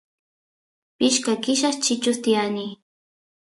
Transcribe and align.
pishka 0.97 1.33
killas 1.43 1.77
chichus 1.83 2.19
tiyani 2.23 2.67